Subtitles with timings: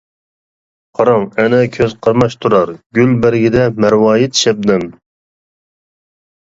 [0.99, 4.93] قاراڭ ئەنە كۆز قاماشتۇرار، گۈل بەرگىدە مەرۋايىت شەبنەم.